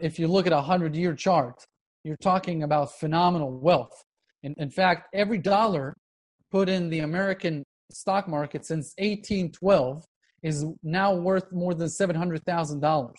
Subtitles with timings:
[0.00, 1.64] if you look at a hundred year chart,
[2.04, 4.02] you're talking about phenomenal wealth.
[4.42, 5.94] In, in fact, every dollar
[6.50, 10.02] put in the American stock market since 1812
[10.42, 13.12] is now worth more than $700,000.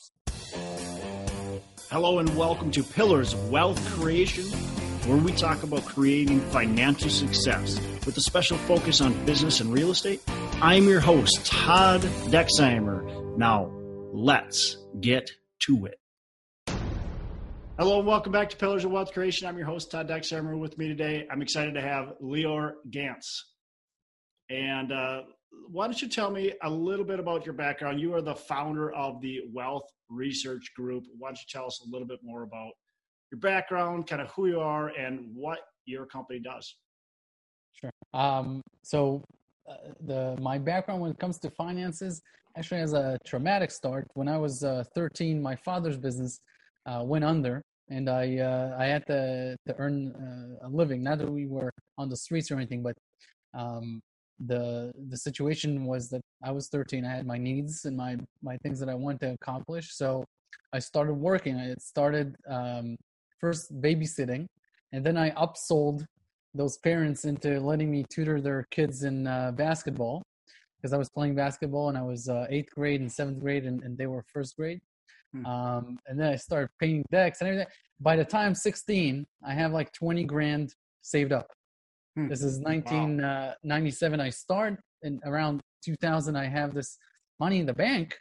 [1.92, 4.46] Hello and welcome to Pillars of Wealth Creation,
[5.08, 9.92] where we talk about creating financial success with a special focus on business and real
[9.92, 10.24] estate.
[10.62, 13.38] I'm your host, Todd Dexheimer.
[13.38, 13.72] Now,
[14.14, 15.30] let's get
[15.62, 16.01] to it.
[17.82, 19.48] Hello and welcome back to Pillars of Wealth Creation.
[19.48, 20.56] I'm your host, Todd Dexheimer.
[20.56, 23.26] With me today, I'm excited to have Lior Gantz.
[24.52, 25.22] And uh,
[25.68, 28.00] why don't you tell me a little bit about your background?
[28.00, 31.06] You are the founder of the Wealth Research Group.
[31.18, 32.70] Why don't you tell us a little bit more about
[33.32, 36.76] your background, kind of who you are, and what your company does?
[37.74, 37.90] Sure.
[38.14, 39.24] Um, so,
[39.68, 39.74] uh,
[40.06, 42.22] the my background when it comes to finances
[42.56, 44.08] actually has a traumatic start.
[44.14, 46.40] When I was uh, 13, my father's business
[46.86, 51.04] uh, went under, and I uh, I had to to earn uh, a living.
[51.04, 52.96] Not that we were on the streets or anything, but
[53.54, 54.02] um,
[54.40, 57.06] the the situation was that I was 13.
[57.06, 59.94] I had my needs and my my things that I wanted to accomplish.
[59.94, 60.24] So
[60.74, 61.58] I started working.
[61.58, 62.96] I started um,
[63.40, 64.48] first babysitting,
[64.94, 66.06] and then I upsold
[66.54, 70.22] those parents into letting me tutor their kids in uh, basketball
[70.78, 73.84] because I was playing basketball and I was uh, eighth grade and seventh grade, and,
[73.84, 74.82] and they were first grade.
[75.34, 75.46] Hmm.
[75.46, 77.72] Um, and then I started painting decks and everything.
[78.00, 81.48] By the time 16, I have like 20 grand saved up.
[82.16, 82.28] Hmm.
[82.28, 84.20] This is 1997.
[84.20, 84.24] Wow.
[84.24, 86.98] Uh, I start, and around 2000, I have this
[87.40, 88.18] money in the bank.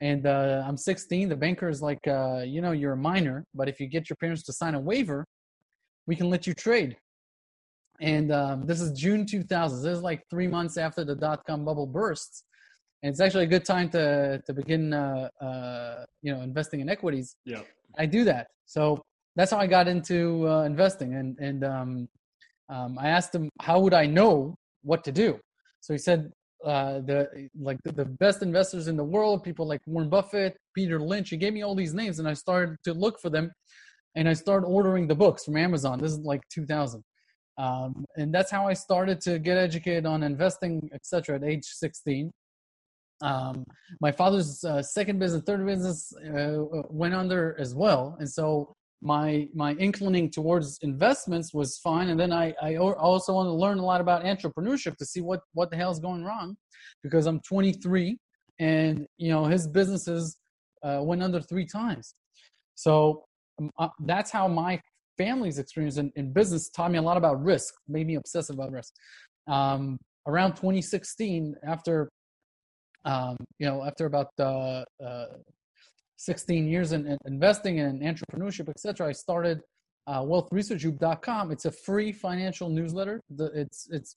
[0.00, 1.28] And uh, I'm 16.
[1.28, 4.16] The banker is like, uh, you know, you're a minor, but if you get your
[4.16, 5.24] parents to sign a waiver,
[6.06, 6.96] we can let you trade.
[8.00, 9.82] And um, this is June 2000.
[9.82, 12.44] This is like three months after the dot com bubble bursts
[13.02, 16.88] and it's actually a good time to to begin uh, uh, you know investing in
[16.88, 17.36] equities.
[17.44, 17.62] Yeah,
[17.98, 18.48] I do that.
[18.66, 19.02] So
[19.36, 22.08] that's how I got into uh, investing, and and um,
[22.68, 25.38] um, I asked him how would I know what to do.
[25.80, 26.32] So he said
[26.64, 30.98] uh, the like the, the, best investors in the world, people like Warren Buffett, Peter
[30.98, 31.30] Lynch.
[31.30, 33.52] He gave me all these names, and I started to look for them,
[34.14, 36.00] and I started ordering the books from Amazon.
[36.00, 37.04] This is like 2000.
[37.58, 41.36] Um, and that's how I started to get educated on investing, etc.
[41.36, 42.30] At age 16,
[43.22, 43.64] um,
[44.00, 46.58] my father's uh, second business, third business uh,
[46.90, 52.08] went under as well, and so my my inclining towards investments was fine.
[52.08, 55.40] And then I I also want to learn a lot about entrepreneurship to see what
[55.54, 56.56] what the hell is going wrong,
[57.02, 58.18] because I'm 23,
[58.58, 60.36] and you know his businesses
[60.82, 62.14] uh, went under three times,
[62.74, 63.24] so
[63.60, 64.80] um, uh, that's how my
[65.16, 68.70] family's experience in, in, business taught me a lot about risk, made me obsessive about
[68.70, 68.92] risk.
[69.48, 72.10] Um, around 2016, after
[73.06, 75.26] um, you know, after about uh, uh,
[76.16, 79.60] 16 years in, in, investing in entrepreneurship, etc., I started
[80.06, 81.52] uh, wealthresearchgroup.com.
[81.52, 83.20] It's a free financial newsletter.
[83.30, 84.16] The, its its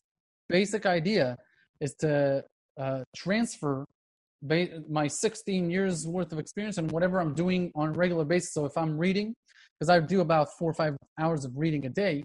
[0.50, 1.38] basic idea
[1.80, 2.44] is to
[2.80, 3.86] uh, transfer
[4.42, 8.54] ba- my 16 years worth of experience and whatever I'm doing on a regular basis.
[8.54, 9.34] So if I'm reading,
[9.80, 12.24] because I do about four or five hours of reading a day,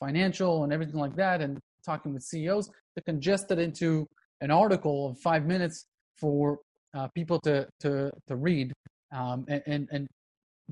[0.00, 4.06] financial and everything like that, and talking with CEOs, to congest it into
[4.40, 6.58] an article of five minutes for
[6.94, 8.72] uh, people to to to read
[9.12, 10.08] um, and, and, and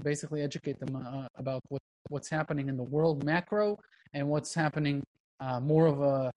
[0.02, 3.78] basically educate them uh, about what what's happening in the world macro
[4.14, 5.02] and what's happening
[5.40, 6.30] uh, more of a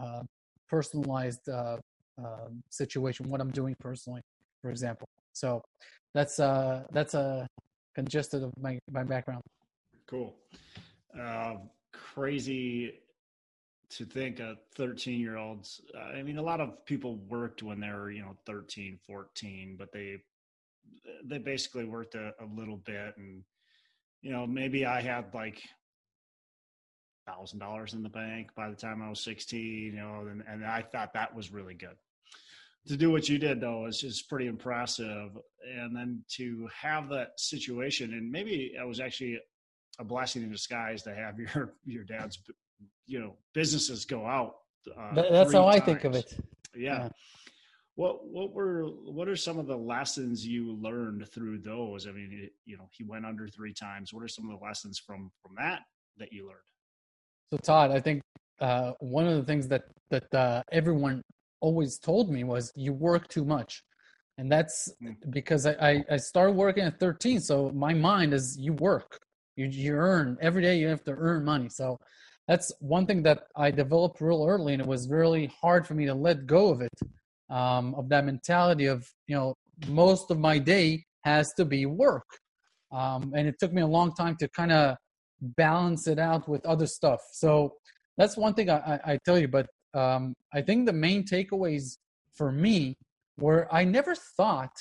[0.00, 0.22] uh,
[0.68, 1.76] personalized uh,
[2.18, 4.20] um, situation what i'm doing personally
[4.64, 5.06] for example.
[5.34, 5.62] So
[6.14, 7.46] that's uh that's a
[7.94, 9.42] congested of my my background.
[10.06, 10.34] Cool.
[11.92, 12.94] Crazy
[13.96, 15.80] to think of 13 year olds
[16.14, 19.92] i mean a lot of people worked when they were you know 13 14 but
[19.92, 20.16] they
[21.24, 23.42] they basically worked a, a little bit and
[24.22, 25.62] you know maybe i had like
[27.26, 30.64] thousand dollars in the bank by the time i was 16 you know and, and
[30.64, 31.96] i thought that was really good.
[32.88, 35.30] To do what you did though is just pretty impressive.
[35.66, 39.40] And then to have that situation and maybe it was actually
[39.98, 42.38] a blessing in disguise to have your your dad's
[43.06, 44.54] you know businesses go out.
[44.88, 45.76] Uh, That's how times.
[45.76, 46.34] I think of it.
[46.74, 47.04] Yeah.
[47.04, 47.08] yeah.
[47.96, 52.06] What what were what are some of the lessons you learned through those?
[52.06, 54.12] I mean, it, you know, he went under three times.
[54.12, 55.82] What are some of the lessons from from that
[56.18, 56.58] that you learned?
[57.52, 58.22] So Todd, I think
[58.60, 61.22] uh, one of the things that that uh, everyone
[61.60, 63.82] always told me was you work too much,
[64.38, 65.14] and that's mm.
[65.30, 67.38] because I, I I started working at 13.
[67.40, 69.20] So my mind is you work,
[69.54, 70.78] you you earn every day.
[70.78, 71.68] You have to earn money.
[71.68, 72.00] So
[72.48, 76.06] that's one thing that I developed real early, and it was really hard for me
[76.06, 76.98] to let go of it,
[77.50, 79.54] um, of that mentality of you know
[79.88, 82.26] most of my day has to be work.
[82.92, 84.96] um, and it took me a long time to kind of
[85.40, 87.20] balance it out with other stuff.
[87.32, 87.74] So
[88.16, 89.48] that's one thing I, I, I tell you.
[89.48, 91.96] But um, I think the main takeaways
[92.34, 92.96] for me
[93.38, 94.76] were I never thought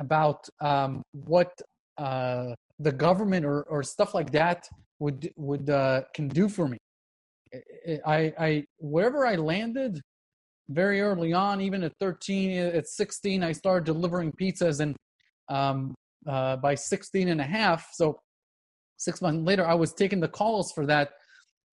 [0.00, 1.52] about um, what
[1.98, 6.78] uh, the government or, or stuff like that would would uh, can do for me.
[8.06, 10.00] I, I wherever I landed
[10.68, 14.96] very early on, even at 13, at 16, I started delivering pizzas, and
[15.48, 15.94] um,
[16.26, 18.18] uh, by 16 and a half, so
[18.96, 21.10] six months later, I was taking the calls for that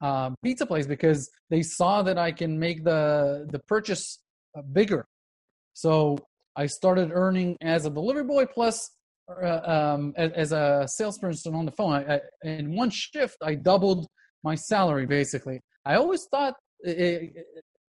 [0.02, 4.20] um, pizza place because they saw that I can make the the purchase
[4.58, 5.06] uh, bigger.
[5.74, 6.18] So
[6.56, 8.90] I started earning as a delivery boy plus
[9.30, 11.94] uh, um, as, as, a salesperson on the phone.
[11.94, 14.06] I, I, in one shift, I doubled
[14.44, 15.60] my salary basically.
[15.86, 16.56] I always thought,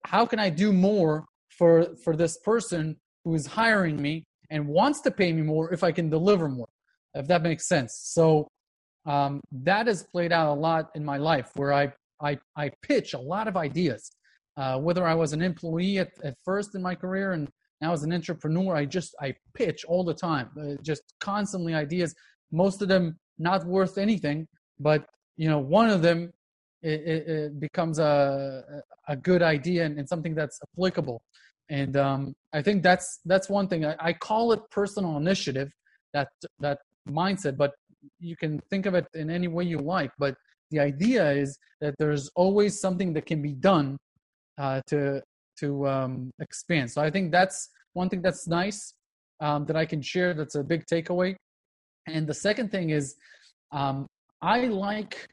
[0.06, 1.26] how can I do more
[1.58, 5.84] for for this person who is hiring me and wants to pay me more if
[5.84, 6.68] I can deliver more,
[7.14, 8.00] if that makes sense.
[8.04, 8.48] So
[9.06, 13.14] um, that has played out a lot in my life where I I, I pitch
[13.14, 14.12] a lot of ideas.
[14.58, 17.50] Uh, whether I was an employee at, at first in my career and
[17.80, 22.14] now as an entrepreneur, I just I pitch all the time, uh, just constantly ideas.
[22.52, 24.48] Most of them not worth anything,
[24.80, 25.06] but
[25.38, 26.32] you know one of them
[26.82, 31.22] it, it, it becomes a a good idea and, and, something that's applicable.
[31.70, 33.86] And um, I think that's that's one thing.
[33.86, 35.70] I, I call it personal initiative,
[36.14, 36.30] that
[36.60, 37.58] that mindset.
[37.58, 37.72] But
[38.20, 40.12] you can think of it in any way you like.
[40.18, 40.36] But
[40.72, 43.98] the idea is that there's always something that can be done
[44.58, 45.22] uh, to
[45.60, 46.92] to um, expand.
[46.92, 48.94] So I think that's one thing that's nice
[49.40, 50.34] um, that I can share.
[50.34, 51.36] That's a big takeaway.
[52.08, 53.16] And the second thing is,
[53.72, 54.08] um,
[54.42, 55.28] I like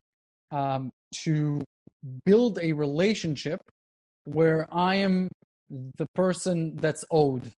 [0.51, 0.91] um,
[1.25, 1.63] to
[2.25, 3.61] build a relationship
[4.25, 5.29] where I am
[5.71, 7.53] the person that's owed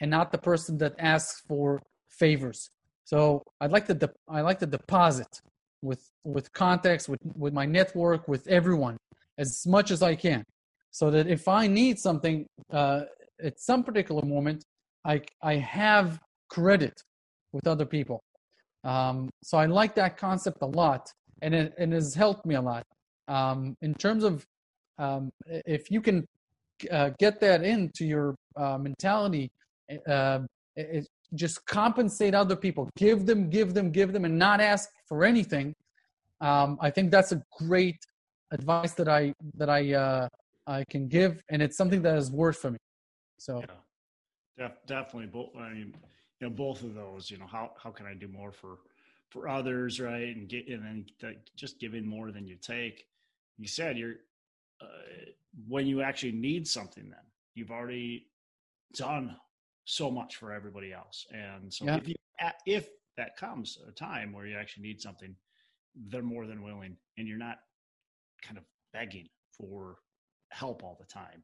[0.00, 2.68] and not the person that asks for favors.
[3.04, 5.40] So I'd like to de- I like to deposit
[5.82, 8.96] with with context with with my network with everyone
[9.38, 10.44] as much as I can,
[10.90, 13.02] so that if I need something uh,
[13.42, 14.64] at some particular moment,
[15.04, 16.18] I I have
[16.50, 17.02] credit
[17.52, 18.20] with other people.
[18.84, 21.10] Um, so I like that concept a lot,
[21.42, 22.84] and it, it has helped me a lot.
[23.28, 24.44] Um, in terms of
[24.98, 26.26] um, if you can
[26.90, 29.50] uh, get that into your uh, mentality,
[30.08, 30.40] uh,
[30.76, 35.24] it, just compensate other people, give them, give them, give them, and not ask for
[35.24, 35.72] anything.
[36.40, 37.98] Um, I think that's a great
[38.50, 40.28] advice that I that I uh,
[40.66, 42.78] I can give, and it's something that has worked for me.
[43.38, 45.26] So, yeah, Def- definitely.
[45.26, 45.50] Both.
[45.56, 45.94] I mean,
[46.40, 47.30] you know, both of those.
[47.30, 48.78] You know, how how can I do more for
[49.30, 50.36] for others, right?
[50.36, 53.06] And get and then just giving more than you take.
[53.58, 54.16] You said you're
[54.80, 54.86] uh,
[55.68, 57.08] when you actually need something.
[57.08, 57.24] Then
[57.54, 58.26] you've already
[58.94, 59.36] done
[59.84, 61.96] so much for everybody else, and so yeah.
[61.96, 62.14] if you
[62.66, 65.34] if that comes a time where you actually need something,
[66.08, 67.58] they're more than willing, and you're not
[68.42, 69.96] kind of begging for
[70.50, 71.42] help all the time,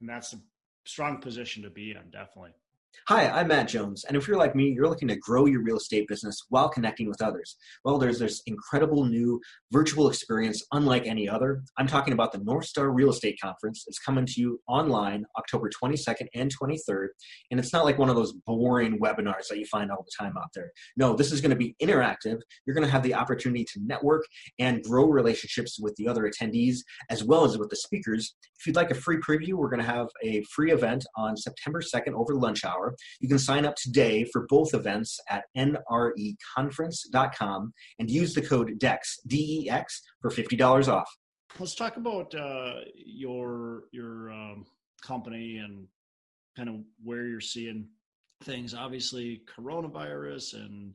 [0.00, 0.38] and that's a
[0.84, 2.52] strong position to be in, definitely.
[3.08, 5.76] Hi, I'm Matt Jones, and if you're like me, you're looking to grow your real
[5.76, 7.56] estate business while connecting with others.
[7.84, 9.40] Well, there's this incredible new
[9.72, 11.64] virtual experience unlike any other.
[11.76, 13.84] I'm talking about the North Star Real Estate Conference.
[13.88, 17.08] It's coming to you online October 22nd and 23rd,
[17.50, 20.38] and it's not like one of those boring webinars that you find all the time
[20.38, 20.70] out there.
[20.96, 22.38] No, this is going to be interactive.
[22.64, 24.22] You're going to have the opportunity to network
[24.60, 26.76] and grow relationships with the other attendees
[27.10, 28.36] as well as with the speakers.
[28.60, 31.80] If you'd like a free preview, we're going to have a free event on September
[31.82, 32.96] 2nd over lunch hour hour.
[33.20, 39.20] You can sign up today for both events at nreconference.com and use the code DEX,
[39.26, 41.08] D-E-X, for $50 off.
[41.58, 44.64] Let's talk about uh, your your um,
[45.02, 45.86] company and
[46.56, 47.88] kind of where you're seeing
[48.42, 48.72] things.
[48.72, 50.94] Obviously, coronavirus and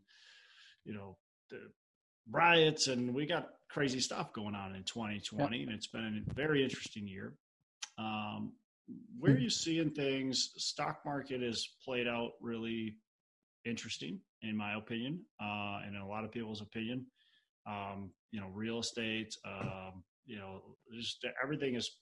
[0.84, 1.16] you know
[1.52, 1.60] the
[2.32, 5.68] riots, and we got crazy stuff going on in 2020, yep.
[5.68, 7.36] and it's been a very interesting year.
[8.00, 8.54] Um,
[9.20, 9.44] where are hmm.
[9.44, 10.52] you seeing things?
[10.58, 12.96] Stock market has played out really
[13.66, 17.06] interesting, in my opinion, uh, and in a lot of people's opinion.
[17.68, 20.62] Um, you know, real estate, um, you know,
[20.96, 21.98] just everything is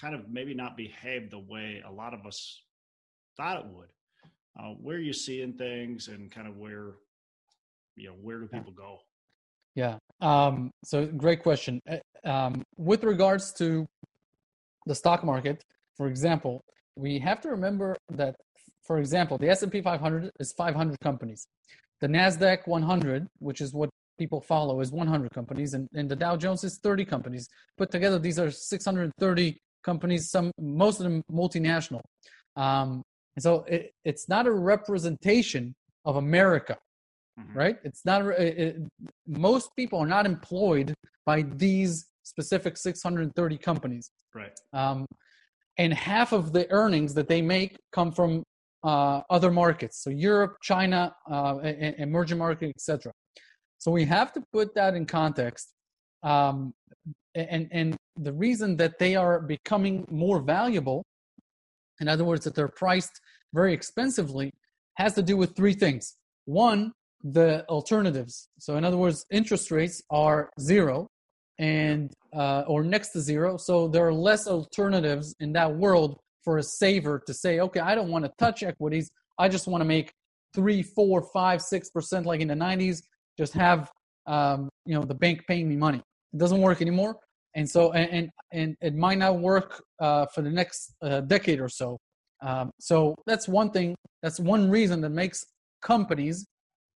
[0.00, 2.62] kind of maybe not behaved the way a lot of us
[3.36, 3.88] thought it would.
[4.58, 6.94] Uh, where are you seeing things, and kind of where,
[7.96, 8.98] you know, where do people go?
[9.74, 9.96] Yeah.
[10.20, 11.80] Um, so great question.
[11.88, 13.86] Uh, um, with regards to
[14.86, 15.64] the stock market,
[16.02, 16.64] for example,
[16.96, 18.34] we have to remember that,
[18.84, 21.46] for example, the S&P 500 is 500 companies.
[22.00, 26.34] The NASDAQ 100, which is what people follow, is 100 companies, and, and the Dow
[26.36, 27.48] Jones is 30 companies.
[27.78, 32.00] Put together, these are 630 companies, some most of them multinational.
[32.56, 33.04] Um,
[33.36, 35.72] and so it, it's not a representation
[36.04, 36.78] of America.
[37.38, 37.56] mm-hmm.
[37.56, 37.76] right?
[37.84, 38.76] It's not, it, it,
[39.28, 40.94] most people are not employed
[41.24, 44.10] by these specific 630 companies.
[44.34, 44.58] Right.
[44.72, 45.06] Um,
[45.82, 48.44] and half of the earnings that they make come from
[48.84, 50.02] uh, other markets.
[50.02, 51.58] So Europe, China, uh,
[51.98, 53.12] emerging market, etc.
[53.78, 55.72] So we have to put that in context.
[56.22, 56.72] Um,
[57.34, 61.04] and, and the reason that they are becoming more valuable,
[62.00, 63.20] in other words, that they're priced
[63.52, 64.52] very expensively,
[64.98, 66.14] has to do with three things.
[66.44, 66.92] One,
[67.24, 68.48] the alternatives.
[68.58, 71.08] So, in other words, interest rates are zero
[71.58, 73.56] and uh, or next to zero.
[73.56, 77.94] So there are less alternatives in that world for a saver to say, okay, I
[77.94, 79.10] don't want to touch equities.
[79.38, 80.12] I just want to make
[80.54, 83.02] three, four, five, six percent like in the '90s.
[83.38, 83.90] Just have
[84.26, 86.02] um, you know the bank paying me money.
[86.32, 87.16] It doesn't work anymore,
[87.54, 91.60] and so and and, and it might not work uh, for the next uh, decade
[91.60, 91.98] or so.
[92.42, 93.94] Um, so that's one thing.
[94.22, 95.44] That's one reason that makes
[95.80, 96.44] companies,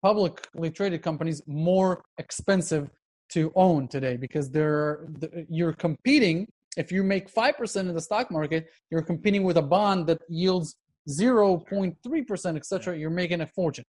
[0.02, 2.88] publicly traded companies, more expensive
[3.32, 5.08] to own today because they're
[5.48, 6.46] you're competing.
[6.76, 10.20] If you make five percent in the stock market, you're competing with a bond that
[10.28, 10.76] yields
[11.08, 12.96] zero point three percent, etc.
[12.98, 13.84] You're making a fortune.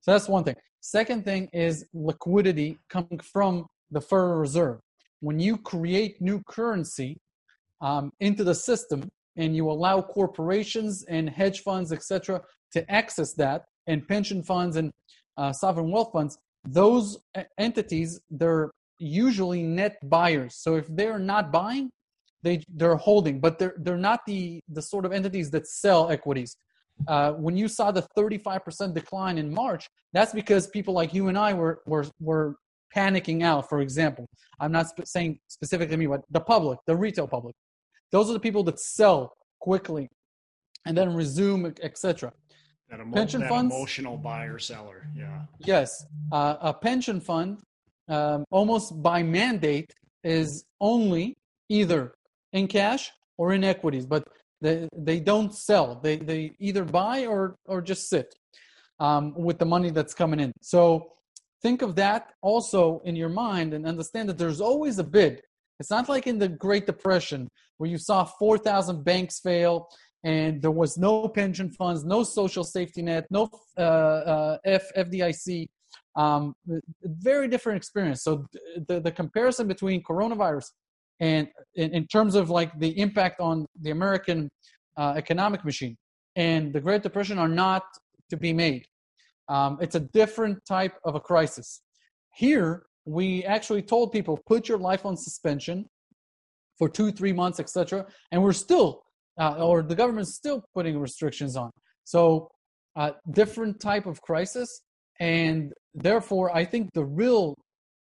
[0.00, 0.56] So that's one thing.
[0.80, 4.78] Second thing is liquidity coming from the Federal Reserve.
[5.20, 7.18] When you create new currency
[7.80, 12.42] um, into the system and you allow corporations and hedge funds, etc.,
[12.72, 14.92] to access that, and pension funds and
[15.36, 17.18] uh, sovereign wealth funds, those
[17.56, 20.56] entities they're usually net buyers.
[20.56, 21.90] So if they're not buying,
[22.42, 26.56] they they're holding, but they're they're not the the sort of entities that sell equities.
[27.06, 31.38] Uh, when you saw the 35% decline in March, that's because people like you and
[31.38, 32.56] I were were were
[32.94, 33.68] panicking out.
[33.68, 34.26] For example,
[34.60, 37.54] I'm not sp- saying specifically me, but the public, the retail public.
[38.10, 40.08] Those are the people that sell quickly
[40.86, 42.32] and then resume, etc.
[42.90, 45.42] That, emo- pension that funds, emotional buyer seller, yeah.
[45.58, 47.60] Yes, uh, a pension fund,
[48.08, 49.92] um, almost by mandate,
[50.24, 51.36] is only
[51.68, 52.14] either
[52.52, 54.26] in cash or in equities, but
[54.60, 56.00] they they don't sell.
[56.02, 58.34] They they either buy or or just sit
[59.00, 60.52] um, with the money that's coming in.
[60.60, 61.12] So
[61.62, 65.42] think of that also in your mind and understand that there's always a bid.
[65.80, 69.88] It's not like in the Great Depression where you saw 4,000 banks fail
[70.24, 75.68] and there was no pension funds, no social safety net, no uh, uh, F, FDIC.
[76.16, 76.54] Um,
[77.02, 78.22] very different experience.
[78.22, 78.44] So
[78.88, 80.66] the, the comparison between coronavirus
[81.20, 84.50] and in, in terms of like the impact on the American
[84.96, 85.96] uh, economic machine
[86.36, 87.82] and the Great Depression are not
[88.30, 88.84] to be made.
[89.48, 91.82] Um, it's a different type of a crisis.
[92.34, 95.86] Here, we actually told people put your life on suspension
[96.78, 99.02] for two, three months, etc., and we're still
[99.38, 101.70] uh, or the government's still putting restrictions on.
[102.04, 102.50] So,
[102.96, 104.82] uh, different type of crisis,
[105.20, 107.54] and therefore, I think the real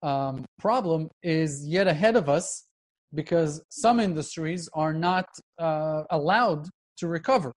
[0.01, 2.65] um, problem is yet ahead of us
[3.13, 5.25] because some industries are not
[5.59, 6.67] uh, allowed
[6.97, 7.53] to recover.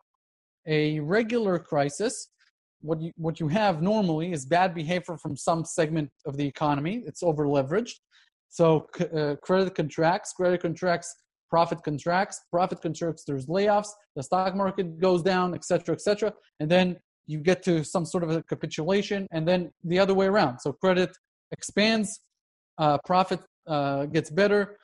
[0.67, 2.29] A regular crisis,
[2.81, 7.05] what you what you have normally is bad behavior from some segment of the economy.
[7.07, 7.95] It's over leveraged,
[8.49, 8.87] so
[9.17, 10.33] uh, credit contracts.
[10.33, 11.15] Credit contracts
[11.49, 16.97] profit contracts, profit contracts, there's layoffs, the stock market goes down, etc., etc., and then
[17.27, 20.61] you get to some sort of a capitulation, and then the other way around.
[20.61, 21.17] So credit
[21.53, 22.21] expands,
[22.79, 24.79] uh, profit uh, gets better,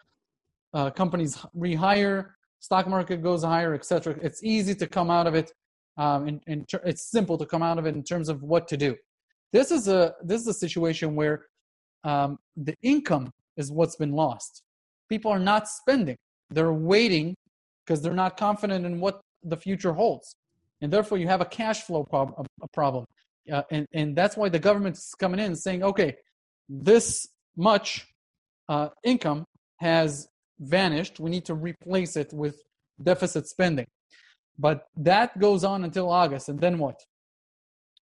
[0.75, 2.31] uh, companies rehire,
[2.61, 4.17] stock market goes higher, etc.
[4.23, 5.53] It's easy to come out of it,
[5.99, 8.77] um, and, ter- it's simple to come out of it in terms of what to
[8.77, 8.97] do.
[9.53, 11.47] This is a this is a situation where
[12.05, 14.63] um, the income is what's been lost.
[15.09, 16.17] People are not spending.
[16.51, 17.35] They're waiting
[17.85, 20.37] because they're not confident in what the future holds.
[20.83, 23.07] And therefore, you have a cash flow prob- a problem.
[23.51, 26.17] Uh, and, and that's why the government's coming in saying, okay,
[26.69, 28.07] this much
[28.69, 29.45] uh, income
[29.77, 31.19] has vanished.
[31.19, 32.57] We need to replace it with
[33.03, 33.87] deficit spending.
[34.59, 36.49] But that goes on until August.
[36.49, 37.01] And then what?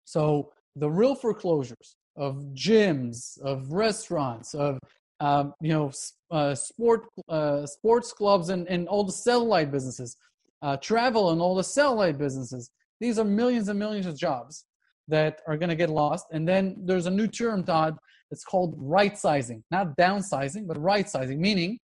[0.06, 4.80] So the real foreclosures of gyms, of restaurants, of
[5.22, 5.92] um, you know,
[6.32, 10.16] uh, sport, uh, sports clubs and, and all the satellite businesses,
[10.62, 12.72] uh, travel and all the satellite businesses.
[13.00, 14.66] These are millions and millions of jobs
[15.08, 16.28] that are going to get lost.
[16.32, 17.98] And then there's a new term, Todd.
[18.32, 21.80] It's called right sizing, not downsizing, but right sizing, meaning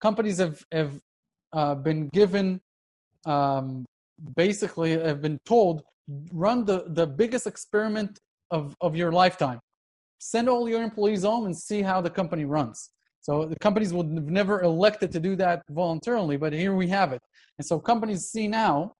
[0.00, 1.00] companies have, have
[1.52, 2.60] uh, been given,
[3.26, 3.84] um,
[4.34, 5.82] basically, have been told,
[6.32, 8.18] run the, the biggest experiment
[8.50, 9.60] of, of your lifetime
[10.20, 12.90] send all your employees home and see how the company runs.
[13.22, 17.12] So the companies would have never elected to do that voluntarily, but here we have
[17.12, 17.20] it.
[17.58, 18.94] And so companies see now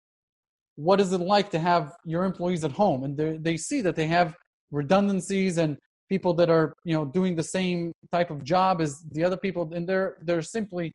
[0.76, 4.06] what is it like to have your employees at home, and they see that they
[4.06, 4.34] have
[4.70, 5.76] redundancies and
[6.08, 9.70] people that are you know doing the same type of job as the other people
[9.74, 10.92] and they're they're simply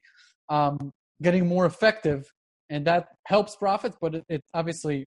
[0.49, 0.91] um,
[1.21, 2.25] getting more effective
[2.69, 5.05] and that helps profits but it, it obviously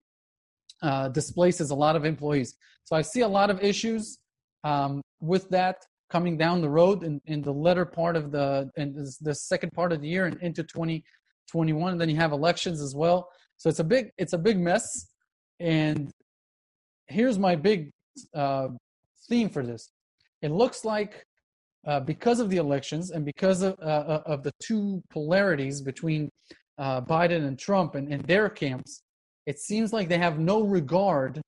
[0.83, 4.19] uh, displaces a lot of employees so i see a lot of issues
[4.65, 5.77] um, with that
[6.11, 9.93] coming down the road in, in the latter part of the in the second part
[9.93, 13.29] of the year and into 2021 and then you have elections as well.
[13.57, 14.85] So it's a big it's a big mess.
[15.61, 16.11] And
[17.07, 17.91] here's my big
[18.35, 18.69] uh,
[19.29, 19.91] theme for this.
[20.43, 21.25] It looks like
[21.87, 26.31] uh, because of the elections and because of, uh, uh, of the two polarities between
[26.79, 29.03] uh, Biden and Trump and, and their camps,
[29.47, 31.41] it seems like they have no regard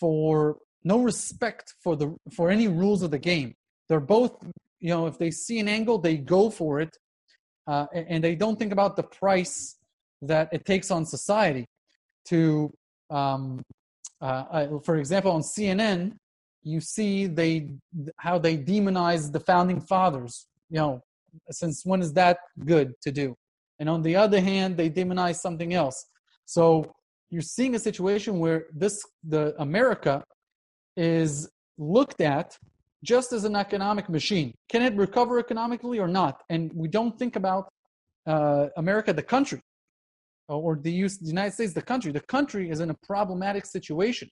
[0.00, 3.54] for no respect for the for any rules of the game.
[3.88, 4.32] They're both,
[4.80, 6.96] you know, if they see an angle, they go for it,
[7.66, 9.76] uh, and, they don't think about the price
[10.22, 11.64] that it takes on society.
[12.26, 12.70] To,
[13.10, 13.62] um,
[14.20, 16.12] uh, for example, on CNN,
[16.64, 17.68] you see they
[18.16, 21.00] how they demonize the founding fathers you know
[21.50, 23.36] since when is that good to do
[23.78, 26.06] and on the other hand they demonize something else
[26.46, 26.90] so
[27.30, 30.24] you're seeing a situation where this the america
[30.96, 32.56] is looked at
[33.12, 37.36] just as an economic machine can it recover economically or not and we don't think
[37.36, 37.64] about
[38.26, 39.60] uh, america the country
[40.48, 40.94] or the
[41.36, 44.28] united states the country the country is in a problematic situation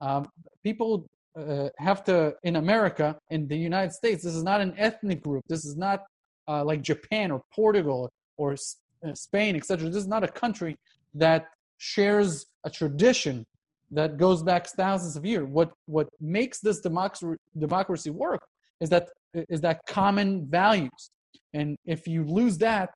[0.00, 0.28] um,
[0.62, 5.22] people uh, have to in America, in the United States, this is not an ethnic
[5.22, 5.44] group.
[5.48, 6.04] This is not
[6.48, 9.88] uh, like Japan or Portugal or uh, Spain, etc.
[9.88, 10.76] This is not a country
[11.14, 11.46] that
[11.78, 13.44] shares a tradition
[13.90, 15.46] that goes back thousands of years.
[15.48, 18.42] What what makes this democracy democracy work
[18.80, 21.10] is that is that common values,
[21.54, 22.90] and if you lose that,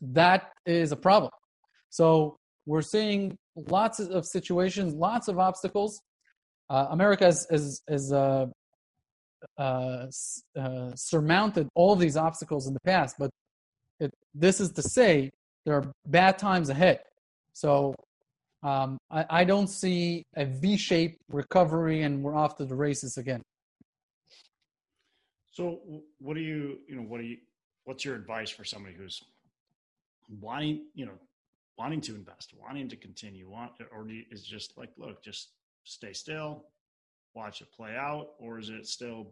[0.00, 1.32] that is a problem.
[1.90, 2.36] So
[2.66, 3.36] we're seeing
[3.70, 6.00] lots of situations, lots of obstacles
[6.68, 8.46] uh, America has, has, has uh,
[9.58, 10.06] uh,
[10.58, 13.30] uh, surmounted all these obstacles in the past, but
[14.00, 15.30] it, this is to say
[15.64, 17.00] there are bad times ahead.
[17.52, 17.94] So
[18.66, 23.40] um, I, I, don't see a V-shaped recovery, and we're off to the races again.
[25.52, 25.80] So,
[26.18, 27.36] what do you, you know, what do you,
[27.84, 29.22] what's your advice for somebody who's
[30.40, 31.18] wanting, you know,
[31.78, 35.50] wanting to invest, wanting to continue, want, or do you, is just like, look, just
[35.84, 36.64] stay still,
[37.34, 39.28] watch it play out, or is it still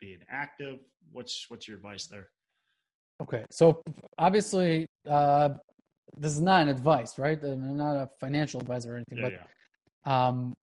[0.00, 0.78] being active?
[1.10, 2.28] What's what's your advice there?
[3.20, 3.82] Okay, so
[4.16, 5.50] obviously, uh,
[6.16, 7.42] this is not an advice, right?
[7.42, 10.28] I'm not a financial advisor or anything, yeah, but yeah.
[10.28, 10.54] Um,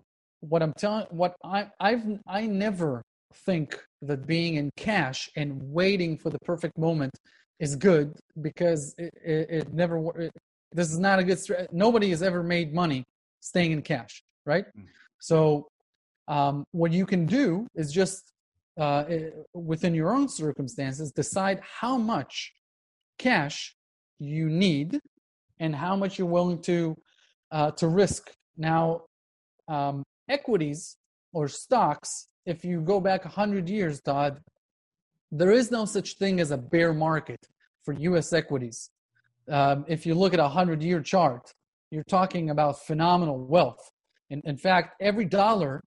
[0.42, 3.02] what I'm telling, what I I've I never
[3.46, 7.14] think that being in cash and waiting for the perfect moment
[7.60, 10.22] is good because it, it, it never.
[10.22, 10.32] It,
[10.72, 11.40] this is not a good.
[11.72, 13.04] Nobody has ever made money
[13.40, 14.66] staying in cash, right?
[14.78, 14.86] Mm.
[15.20, 15.68] So
[16.28, 18.32] um, what you can do is just
[18.78, 19.06] uh,
[19.54, 22.54] within your own circumstances decide how much
[23.18, 23.76] cash
[24.20, 25.00] you need
[25.60, 26.96] and how much you're willing to
[27.52, 28.32] uh, to risk.
[28.58, 29.02] Now,
[29.68, 30.98] um, equities
[31.34, 34.40] or stocks, if you go back 100 years, Todd,
[35.32, 37.40] there is no such thing as a bear market
[37.84, 38.34] for U.S.
[38.34, 38.90] equities.
[39.50, 41.52] Um, if you look at a 100 year chart,
[41.92, 43.92] you're talking about phenomenal wealth.
[44.30, 45.82] In, in fact, every dollar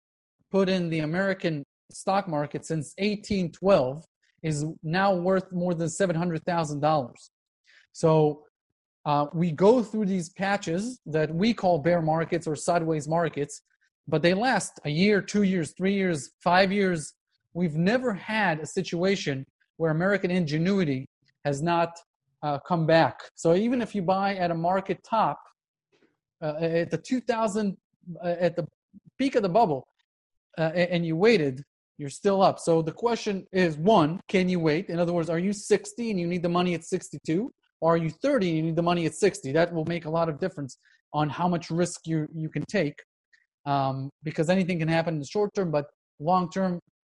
[0.50, 4.04] put in the American stock market since 1812
[4.42, 7.12] is now worth more than $700,000.
[7.92, 8.44] So
[9.06, 13.62] uh, we go through these patches that we call bear markets or sideways markets,
[14.06, 17.14] but they last a year, two years, three years, five years.
[17.54, 19.46] We've never had a situation
[19.78, 21.06] where American ingenuity
[21.44, 21.96] has not
[22.42, 23.18] uh, come back.
[23.34, 25.38] So even if you buy at a market top,
[26.42, 27.76] uh, at the 2000
[28.22, 28.66] uh, at the
[29.18, 29.86] peak of the bubble
[30.58, 31.62] uh, and you waited,
[31.98, 32.58] you're still up.
[32.58, 34.88] So the question is one, can you wait?
[34.88, 37.52] In other words, are you 60 and you need the money at 62?
[37.80, 39.52] Or are you 30 and you need the money at 60?
[39.52, 40.78] That will make a lot of difference
[41.12, 42.94] on how much risk you, you can take
[43.66, 45.86] um, because anything can happen in the short term, but
[46.18, 46.78] long term,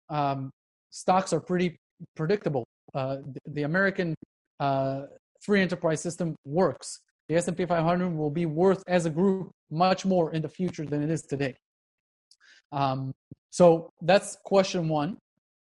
[0.09, 0.51] um,
[0.89, 1.77] stocks are pretty
[2.15, 2.65] predictable.
[2.93, 4.15] Uh, the, the, American
[4.59, 5.03] uh,
[5.41, 6.99] free enterprise system works.
[7.29, 11.01] The S&P 500 will be worth as a group much more in the future than
[11.01, 11.55] it is today.
[12.73, 13.13] Um,
[13.51, 15.17] so that's question one.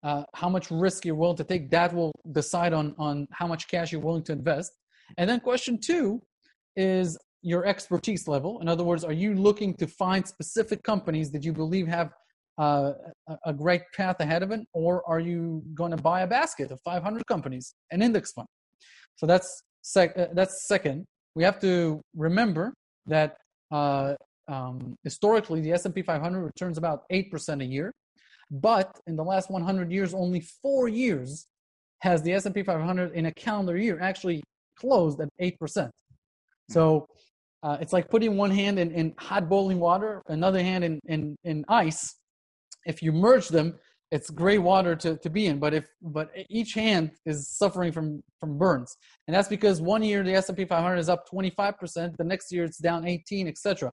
[0.03, 3.69] Uh, how much risk you're willing to take, that will decide on, on how much
[3.69, 4.73] cash you're willing to invest.
[5.19, 6.23] And then question two
[6.77, 8.61] is your expertise level.
[8.61, 12.11] In other words, are you looking to find specific companies that you believe have
[12.57, 12.93] uh,
[13.45, 16.81] a great path ahead of it, or are you going to buy a basket of
[16.85, 18.49] 500 companies, an index fund?
[19.17, 22.75] So that's sec- uh, that's second we have to remember
[23.07, 23.37] that
[23.73, 24.15] uh,
[24.49, 27.93] um, historically the S&P 500 returns about 8% a year.
[28.51, 31.47] But in the last 100 years, only four years
[32.01, 34.43] has the S&P 500 in a calendar year actually
[34.77, 35.91] closed at 8%.
[36.71, 37.07] So
[37.63, 41.37] uh, it's like putting one hand in, in hot boiling water, another hand in, in,
[41.45, 42.17] in ice.
[42.87, 43.79] If you merge them,
[44.15, 48.23] it's gray water to, to be in but if but each hand is suffering from
[48.39, 52.53] from burns and that's because one year the s&p 500 is up 25% the next
[52.53, 53.91] year it's down 18 etc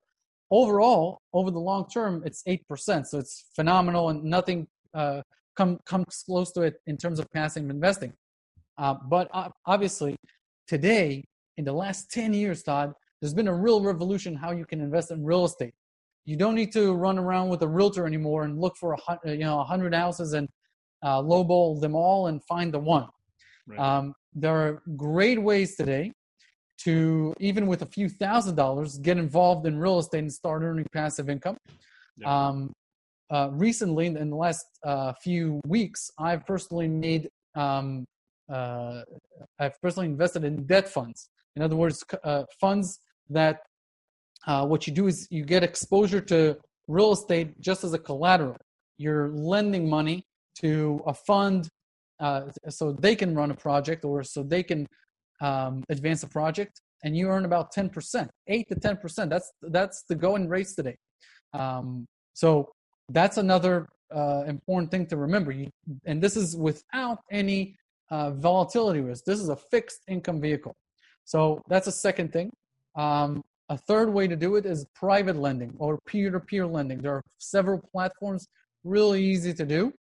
[0.51, 5.21] overall over the long term it's 8% so it's phenomenal and nothing uh,
[5.57, 8.13] come, comes close to it in terms of passive investing
[8.77, 9.27] uh, but
[9.65, 10.15] obviously
[10.75, 11.07] today
[11.57, 15.11] in the last 10 years todd there's been a real revolution how you can invest
[15.11, 15.73] in real estate
[16.25, 18.97] you don't need to run around with a realtor anymore and look for a
[19.31, 20.47] you know a hundred houses and
[21.03, 23.07] uh, lowball them all and find the one.
[23.67, 23.79] Right.
[23.79, 26.11] Um, there are great ways today
[26.83, 30.85] to even with a few thousand dollars get involved in real estate and start earning
[30.93, 31.57] passive income.
[32.25, 32.71] Um,
[33.31, 38.05] uh, recently, in the last uh, few weeks, I've personally made um,
[38.51, 39.01] uh,
[39.59, 41.29] I've personally invested in debt funds.
[41.55, 43.61] In other words, uh, funds that
[44.47, 48.57] uh, what you do is you get exposure to real estate just as a collateral.
[48.97, 50.23] You're lending money
[50.59, 51.69] to a fund
[52.19, 54.87] uh, so they can run a project or so they can
[55.41, 59.29] um, advance a project, and you earn about 10%, 8 to 10%.
[59.29, 60.95] That's that's the going rates today.
[61.53, 62.69] Um, so
[63.09, 65.51] that's another uh, important thing to remember.
[65.51, 65.69] You,
[66.05, 67.75] and this is without any
[68.11, 69.23] uh, volatility risk.
[69.25, 70.75] This is a fixed income vehicle.
[71.25, 72.51] So that's a second thing.
[72.95, 77.01] Um, a third way to do it is private lending or peer-to-peer lending.
[77.01, 78.45] There are several platforms,
[78.83, 79.93] really easy to do.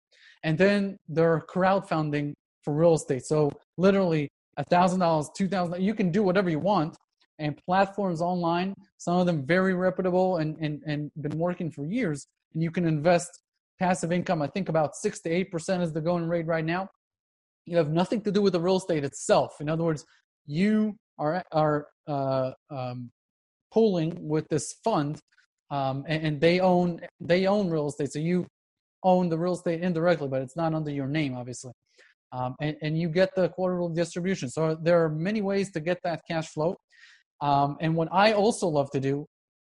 [0.43, 3.25] And then there are crowdfunding for real estate.
[3.25, 6.97] So literally a thousand dollars, 2,000, you can do whatever you want.
[7.39, 12.27] And platforms online, some of them very reputable and, and, and been working for years.
[12.53, 13.29] And you can invest
[13.79, 14.41] passive income.
[14.41, 16.89] I think about six to eight percent is the going rate right now.
[17.65, 19.53] You have nothing to do with the real estate itself.
[19.59, 20.05] In other words,
[20.45, 23.11] you are are uh, um,
[23.71, 25.19] pooling with this fund,
[25.69, 28.11] um, and, and, they own they own real estate.
[28.11, 28.47] So you
[29.03, 31.71] own the real estate indirectly, but it's not under your name, obviously.
[32.33, 34.49] Um, and, and you get the quarterly distribution.
[34.49, 36.75] So there are many ways to get that cash flow.
[37.41, 39.25] Um, and what I also love to do,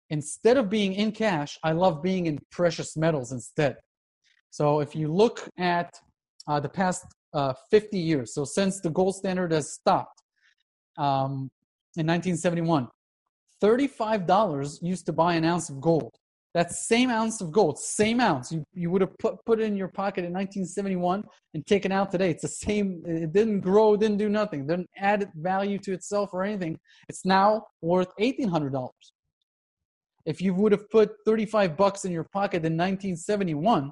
[0.10, 3.77] instead of being in cash, I love being in precious metals instead.
[4.51, 5.89] So if you look at
[6.47, 10.21] uh, the past uh, 50 years, so since the gold standard has stopped
[10.97, 11.49] um,
[11.97, 12.88] in 1971,
[13.62, 16.15] $35 used to buy an ounce of gold.
[16.54, 19.77] That same ounce of gold, same ounce, you, you would have put, put it in
[19.77, 21.23] your pocket in 1971
[21.54, 22.30] and taken out today.
[22.30, 26.43] It's the same, it didn't grow, didn't do nothing, didn't add value to itself or
[26.43, 26.77] anything.
[27.08, 28.89] It's now worth $1,800.
[30.25, 33.91] If you would have put 35 bucks in your pocket in 1971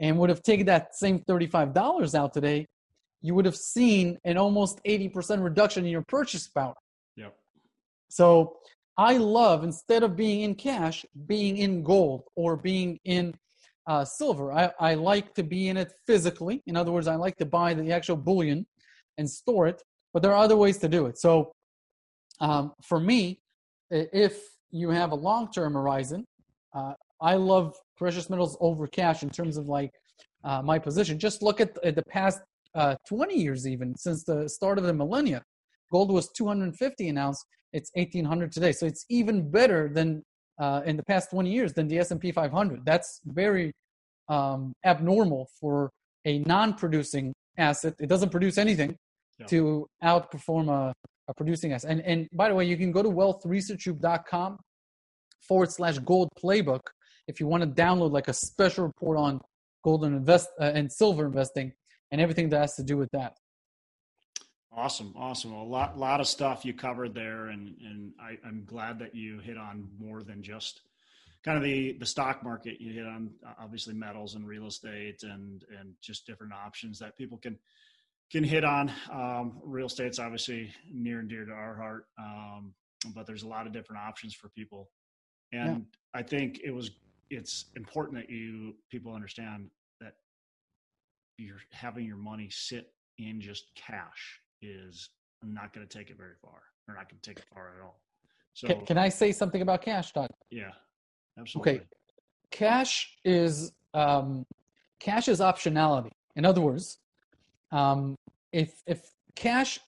[0.00, 2.66] and would have taken that same $35 out today,
[3.22, 6.74] you would have seen an almost 80% reduction in your purchase power.
[8.08, 8.56] So
[8.98, 13.34] I love instead of being in cash, being in gold or being in
[13.86, 14.52] uh, silver.
[14.52, 16.62] I, I like to be in it physically.
[16.66, 18.66] In other words, I like to buy the actual bullion
[19.18, 19.82] and store it.
[20.12, 21.18] But there are other ways to do it.
[21.18, 21.52] So
[22.40, 23.40] um, for me,
[23.90, 26.24] if you have a long-term horizon,
[26.74, 29.90] uh, I love precious metals over cash in terms of like
[30.44, 31.18] uh, my position.
[31.18, 32.40] Just look at the past
[32.74, 35.42] uh, 20 years, even since the start of the millennia.
[35.90, 40.22] Gold was 250 an ounce it's 1800 today so it's even better than
[40.58, 43.72] uh, in the past 20 years than the s&p 500 that's very
[44.28, 45.90] um, abnormal for
[46.24, 48.96] a non-producing asset it doesn't produce anything
[49.38, 49.46] yeah.
[49.46, 50.92] to outperform a,
[51.28, 54.58] a, producing asset and, and by the way you can go to wealthresearchgroup.com
[55.46, 56.80] forward slash gold playbook
[57.28, 59.40] if you want to download like a special report on
[59.84, 61.72] gold and invest uh, and silver investing
[62.10, 63.36] and everything that has to do with that
[64.76, 65.52] Awesome, awesome.
[65.54, 69.38] A lot, lot of stuff you covered there, and and I, I'm glad that you
[69.38, 70.82] hit on more than just
[71.42, 72.78] kind of the the stock market.
[72.78, 77.38] You hit on obviously metals and real estate, and and just different options that people
[77.38, 77.58] can
[78.30, 78.92] can hit on.
[79.10, 82.74] Um, real estate's obviously near and dear to our heart, um,
[83.14, 84.90] but there's a lot of different options for people,
[85.54, 86.20] and yeah.
[86.20, 86.90] I think it was
[87.30, 89.68] it's important that you people understand
[90.00, 90.14] that
[91.38, 95.10] you're having your money sit in just cash is
[95.42, 96.62] not going to take it very far.
[96.86, 98.00] They're not going to take it far at all.
[98.54, 100.30] So, can, can I say something about cash, Todd?
[100.50, 100.70] Yeah,
[101.38, 101.72] absolutely.
[101.72, 101.82] Okay,
[102.50, 104.44] cash is um,
[105.00, 106.10] cash is optionality.
[106.36, 106.98] In other words,
[107.72, 108.14] um,
[108.52, 109.78] if if cash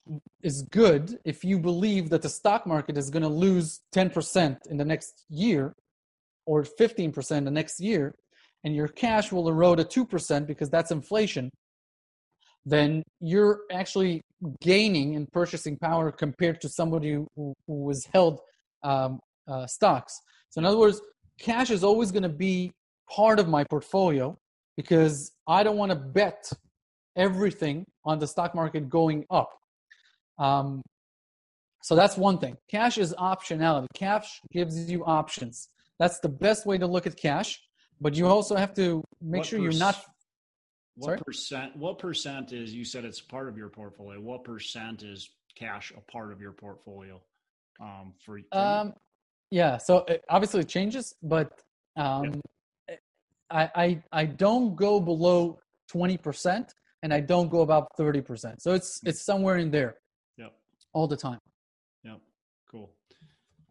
[0.42, 4.58] is good, if you believe that the stock market is going to lose ten percent
[4.68, 5.74] in the next year,
[6.48, 8.14] or fifteen percent the next year,
[8.64, 11.50] and your cash will erode at 2% because that's inflation,
[12.64, 14.20] then you're actually
[14.60, 17.26] gaining in purchasing power compared to somebody who,
[17.66, 18.40] who was held
[18.82, 20.12] um, uh, stocks.
[20.50, 21.00] So, in other words,
[21.38, 22.72] cash is always going to be
[23.14, 24.36] part of my portfolio
[24.76, 26.50] because I don't want to bet
[27.16, 29.50] everything on the stock market going up.
[30.38, 30.82] Um,
[31.82, 32.56] so that's one thing.
[32.70, 33.86] Cash is optionality.
[33.94, 35.68] Cash gives you options.
[35.98, 37.60] That's the best way to look at cash.
[38.00, 39.96] But you also have to make What sure you're not.
[40.96, 41.18] What Sorry?
[41.24, 41.76] percent?
[41.76, 42.72] What percent is?
[42.72, 44.20] You said it's part of your portfolio.
[44.20, 47.20] What percent is cash a part of your portfolio?
[47.80, 48.94] Um, for, for Um,
[49.50, 49.78] yeah.
[49.78, 51.52] So it, obviously it changes, but
[51.96, 52.40] um,
[53.50, 55.58] I, I I don't go below
[55.88, 58.62] twenty percent, and I don't go about thirty percent.
[58.62, 59.96] So it's it's somewhere in there
[60.36, 60.52] Yep.
[60.92, 61.38] all the time.
[62.04, 62.20] Yep.
[62.70, 62.90] Cool.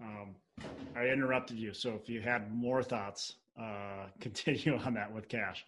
[0.01, 0.35] Um,
[0.95, 5.65] I interrupted you, so if you had more thoughts, uh, continue on that with cash.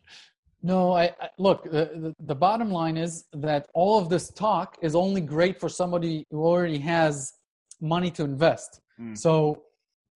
[0.62, 1.63] No, I, I look.
[1.63, 6.25] The, the bottom line is that all of this talk is only great for somebody
[6.32, 7.34] who already has
[7.80, 8.82] money to invest.
[8.99, 9.17] Mm.
[9.17, 9.63] So,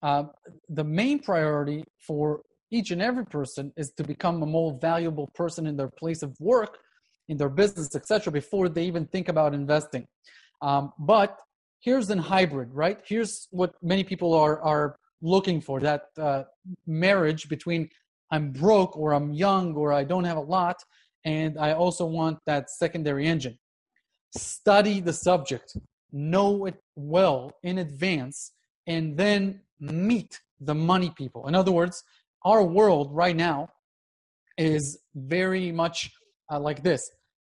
[0.02, 0.24] uh,
[0.68, 5.66] the main priority for each and every person is to become a more valuable person
[5.66, 6.76] in their place of work,
[7.28, 10.06] in their business, etc., before they even think about investing.
[10.60, 11.38] Um, but
[11.84, 12.98] here's an hybrid, right?
[13.06, 16.44] Here's what many people are are looking for: that uh,
[16.86, 17.88] marriage between
[18.30, 20.76] I'm broke or I'm young or I don't have a lot,
[21.24, 23.58] and I also want that secondary engine.
[24.36, 25.76] Study the subject,
[26.10, 28.52] know it well in advance,
[28.86, 31.46] and then meet the money people.
[31.46, 32.02] In other words,
[32.44, 33.68] our world right now
[34.56, 36.10] is very much
[36.50, 37.02] uh, like this.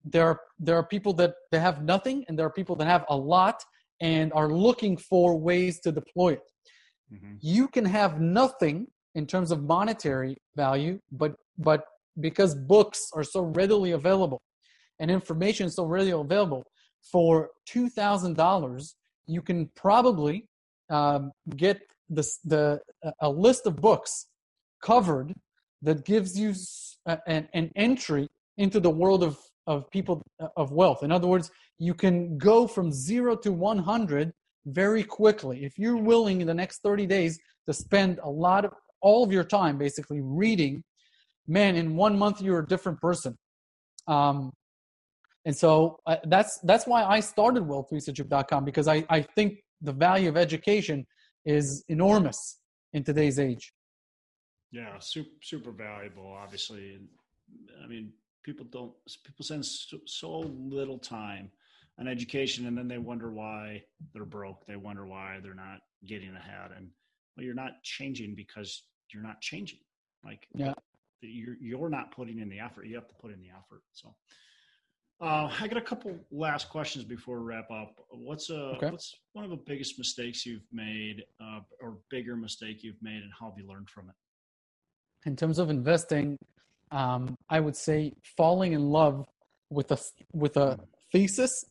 [0.05, 3.05] There are there are people that they have nothing, and there are people that have
[3.09, 3.63] a lot
[4.01, 6.43] and are looking for ways to deploy it
[7.13, 7.39] Mhm.
[7.41, 11.85] you can have nothing in terms of monetary value but but
[12.21, 14.41] because books are so readily available
[15.01, 16.63] and information is so readily available
[17.13, 18.95] for $2000
[19.27, 20.47] you can probably
[20.91, 22.79] um, get this, the
[23.21, 24.27] a list of books
[24.83, 25.33] covered
[25.83, 26.55] that gives you
[27.27, 28.29] an, an entry
[28.59, 30.23] into the world of, of people
[30.57, 34.33] of wealth in other words you can go from zero to 100
[34.67, 35.65] very quickly.
[35.65, 39.33] If you're willing in the next 30 days to spend a lot of all of
[39.33, 40.83] your time basically reading,
[41.47, 43.37] man, in one month you're a different person.
[44.07, 44.53] Um,
[45.45, 50.29] and so uh, that's that's why I started wealthresearcher.com because I, I think the value
[50.29, 51.07] of education
[51.45, 52.59] is enormous
[52.95, 53.73] in today's age.
[54.73, 56.33] Yeah, super super valuable.
[56.33, 56.99] Obviously,
[57.83, 58.93] I mean, people don't
[59.25, 61.51] people spend so, so little time
[61.99, 64.67] on education, and then they wonder why they're broke.
[64.67, 66.89] They wonder why they're not getting ahead, and
[67.37, 69.81] well, you're not changing because you're not changing.
[70.25, 70.75] Like, Yeah.
[71.21, 72.87] you're you're not putting in the effort.
[72.87, 73.83] You have to put in the effort.
[73.93, 74.15] So.
[75.21, 78.05] Uh, I got a couple last questions before we wrap up.
[78.11, 78.91] What's uh, Okay.
[78.91, 83.33] what's one of the biggest mistakes you've made, uh, or bigger mistake you've made, and
[83.39, 84.15] how have you learned from it?
[85.27, 86.37] in terms of investing,
[86.91, 89.27] um, I would say falling in love
[89.71, 89.99] with a
[90.33, 90.79] with a
[91.13, 91.65] thesis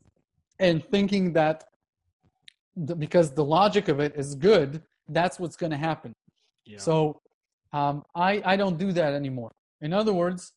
[0.60, 1.64] and thinking that
[2.76, 6.14] the, because the logic of it is good, that's what's going to happen.
[6.66, 6.78] Yeah.
[6.80, 7.20] So
[7.72, 9.52] um, I I don't do that anymore.
[9.82, 10.52] In other words,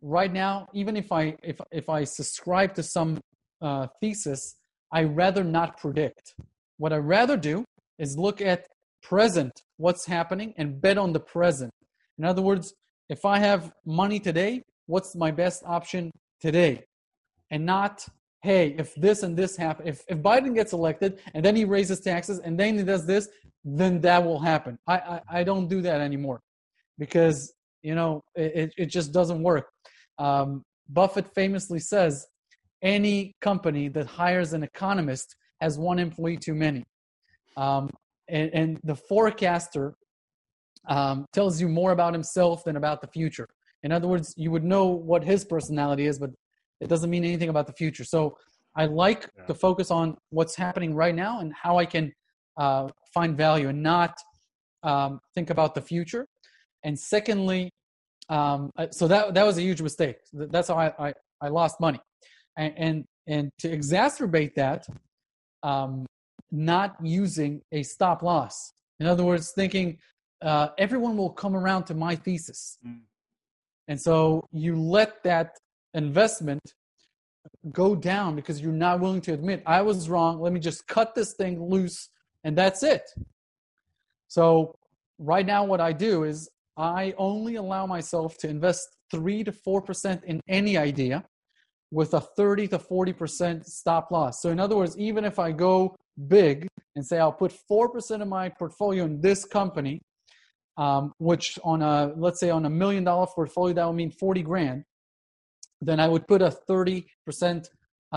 [0.00, 3.20] right now, even if I if if I subscribe to some
[3.60, 4.56] uh, thesis,
[4.90, 6.34] I rather not predict.
[6.78, 7.64] What I rather do
[7.98, 8.66] is look at
[9.02, 11.70] present, what's happening, and bet on the present.
[12.18, 12.74] In other words,
[13.08, 16.10] if I have money today, what's my best option
[16.40, 16.84] today?
[17.50, 18.06] And not,
[18.42, 22.00] hey, if this and this happen, if, if Biden gets elected and then he raises
[22.00, 23.28] taxes and then he does this,
[23.64, 24.78] then that will happen.
[24.86, 26.40] I, I, I don't do that anymore
[26.98, 29.66] because, you know, it, it- just doesn't work.
[30.18, 32.26] Um, Buffett famously says
[32.82, 36.84] any company that hires an economist has one employee too many.
[37.56, 37.90] Um,
[38.28, 39.94] and, and the forecaster
[40.88, 43.46] um, tells you more about himself than about the future.
[43.84, 46.30] In other words, you would know what his personality is, but
[46.82, 48.04] it doesn't mean anything about the future.
[48.04, 48.20] So
[48.74, 49.46] I like Yeah.
[49.46, 52.12] to focus on what's happening right now and how I can
[52.62, 54.12] uh, find value and not
[54.82, 56.26] um, think about the future.
[56.84, 57.70] And secondly,
[58.28, 60.16] um, so that that was a huge mistake.
[60.32, 61.10] That's how I, I,
[61.46, 62.00] I lost money.
[62.56, 64.80] And, and and to exacerbate that,
[65.62, 66.06] um,
[66.50, 68.72] not using a stop loss.
[69.00, 69.98] In other words, thinking
[70.42, 72.78] uh, everyone will come around to my thesis.
[72.86, 73.02] Mm.
[73.88, 74.16] And so
[74.52, 75.48] you let that
[75.94, 76.60] investment
[77.72, 80.40] go down because you're not willing to admit, I was wrong.
[80.40, 82.08] Let me just cut this thing loose
[82.44, 83.02] and that's it.
[84.28, 84.74] So
[85.18, 89.82] right now, what I do is I only allow myself to invest three to four
[89.82, 91.24] percent in any idea,
[91.90, 94.40] with a thirty to forty percent stop loss.
[94.40, 95.94] So in other words, even if I go
[96.28, 100.00] big and say I'll put four percent of my portfolio in this company,
[100.78, 104.42] um, which on a let's say on a million dollar portfolio that would mean forty
[104.42, 104.84] grand,
[105.88, 107.68] then I would put a thirty percent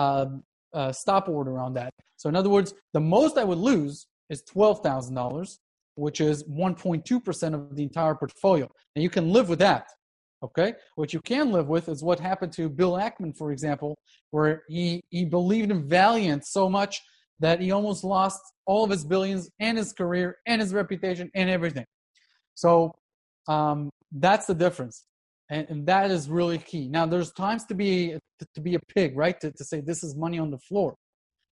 [0.01, 0.28] uh,
[0.73, 1.91] uh, stop order on that.
[2.17, 5.60] So in other words, the most I would lose is twelve thousand dollars,
[5.95, 9.60] which is one point two percent of the entire portfolio, and you can live with
[9.60, 9.86] that.
[10.43, 13.97] Okay, what you can live with is what happened to Bill Ackman, for example,
[14.32, 17.01] where he he believed in Valeant so much
[17.39, 21.49] that he almost lost all of his billions and his career and his reputation and
[21.49, 21.86] everything.
[22.54, 22.93] So
[23.47, 25.04] um, that's the difference,
[25.49, 26.88] and, and, that is really key.
[26.88, 28.17] Now, there's times to be
[28.53, 29.39] to be a pig, right?
[29.41, 30.95] To, to say this is money on the floor,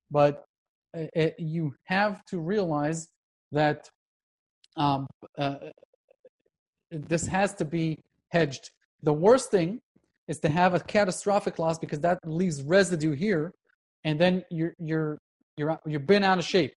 [0.09, 0.45] but
[0.93, 3.07] it, uh, uh, you have to realize
[3.51, 3.89] that
[4.77, 5.55] um, uh,
[6.91, 7.99] this has to be
[8.31, 8.69] hedged.
[9.03, 9.79] The worst thing
[10.27, 13.53] is to have a catastrophic loss because that leaves residue here,
[14.03, 15.19] and then you're you're
[15.57, 16.73] you're you've been out of shape.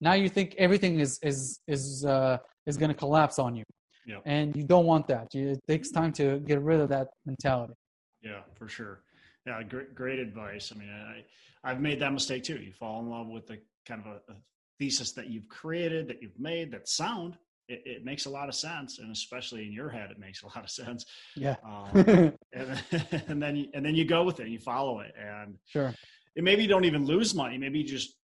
[0.00, 3.64] Now you think everything is is is uh, is going to collapse on you.
[4.06, 4.18] Yeah.
[4.24, 5.34] And you don't want that.
[5.34, 7.74] It takes time to get rid of that mentality.
[8.22, 9.00] Yeah, for sure.
[9.46, 10.72] Yeah, great, great advice.
[10.74, 11.24] I mean, I,
[11.62, 12.56] I've made that mistake too.
[12.56, 14.36] You fall in love with the kind of a, a
[14.78, 17.36] thesis that you've created, that you've made, that's sound.
[17.68, 20.46] It, it, makes a lot of sense, and especially in your head, it makes a
[20.54, 21.06] lot of sense.
[21.34, 21.56] Yeah.
[21.64, 21.88] Um,
[22.52, 22.82] and,
[23.28, 25.94] and, then you, and then you go with it, and you follow it, and sure.
[26.36, 27.56] And maybe you don't even lose money.
[27.58, 28.16] Maybe you just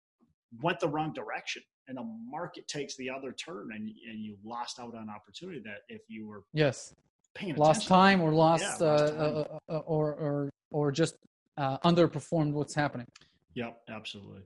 [0.61, 4.79] went the wrong direction and the market takes the other turn and, and you lost
[4.79, 6.95] out on opportunity that if you were yes.
[7.35, 11.17] paying lost time or lost, yeah, uh, uh, uh, uh, or or or just
[11.57, 13.07] uh, underperformed what's happening.
[13.55, 14.43] Yep absolutely.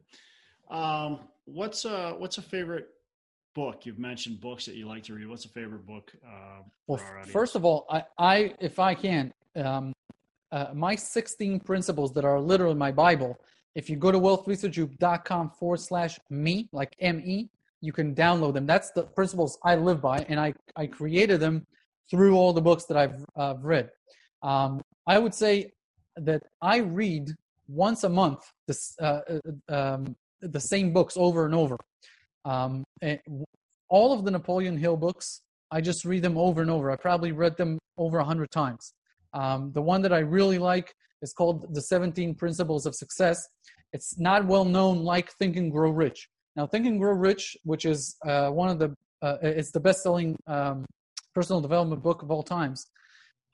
[0.70, 2.88] Um, what's a what's a favorite
[3.54, 3.84] book?
[3.84, 5.28] You've mentioned books that you like to read.
[5.28, 9.92] What's a favorite book uh, well first of all i i if i can um,
[10.52, 13.38] uh, my 16 principles that are literally my bible
[13.74, 17.48] if you go to wealthresearchgroup.com forward slash me, like M-E,
[17.80, 18.66] you can download them.
[18.66, 21.66] That's the principles I live by, and I, I created them
[22.10, 23.90] through all the books that I've uh, read.
[24.42, 25.72] Um, I would say
[26.16, 27.30] that I read
[27.68, 29.20] once a month this, uh,
[29.68, 31.76] uh um, the same books over and over.
[32.44, 33.18] Um, and
[33.88, 36.90] all of the Napoleon Hill books, I just read them over and over.
[36.90, 38.92] I probably read them over a hundred times.
[39.34, 43.46] Um, the one that I really like is called The 17 Principles of Success.
[43.92, 46.28] It's not well known like Think and Grow Rich.
[46.56, 50.36] Now, Think and Grow Rich, which is uh, one of the, uh, it's the best-selling
[50.46, 50.86] um,
[51.34, 52.86] personal development book of all times.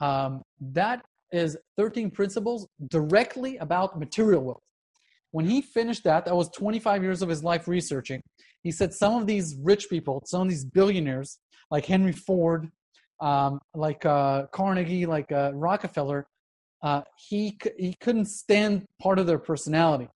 [0.00, 4.62] Um, that is 13 principles directly about material wealth.
[5.32, 8.20] When he finished that, that was 25 years of his life researching.
[8.62, 11.38] He said some of these rich people, some of these billionaires,
[11.70, 12.70] like Henry Ford,
[13.20, 16.26] um, like uh, Carnegie, like uh, Rockefeller,
[16.82, 20.08] uh, he he couldn't stand part of their personality.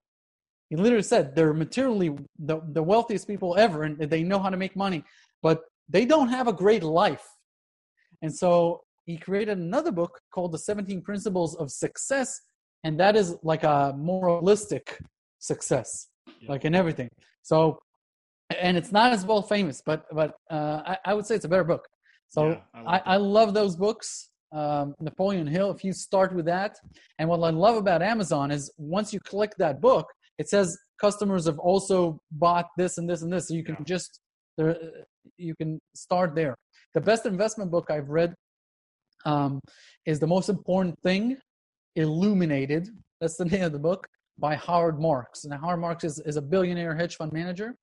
[0.71, 4.57] He literally said they're materially the, the wealthiest people ever, and they know how to
[4.57, 5.05] make money,
[5.43, 7.25] but they don't have a great life.
[8.23, 12.41] And so he created another book called The 17 Principles of Success,
[12.83, 14.99] and that is like a moralistic
[15.39, 16.09] success,
[16.41, 16.51] yeah.
[16.51, 17.11] like in everything.
[17.43, 17.79] So,
[18.59, 21.49] and it's not as well famous, but but uh, I, I would say it's a
[21.49, 21.87] better book.
[22.35, 26.47] So yeah, I, I, I, love those books um, Napoleon Hill, if you start with
[26.47, 26.77] that.
[27.19, 30.07] And what I love about Amazon is once you click that book,
[30.39, 33.49] it says customers have also bought this and this and this.
[33.49, 33.85] So you can yeah.
[33.85, 34.21] just
[34.57, 34.77] there,
[35.37, 36.55] you can start there.
[36.95, 38.35] The best investment book I've read
[39.27, 39.61] um,
[40.07, 41.37] is the most important thing,
[41.97, 42.89] Illuminated.
[43.21, 44.07] That's the name of the book
[44.39, 45.45] by Howard Marks.
[45.45, 47.75] And Howard Marks is, is a billionaire hedge fund manager.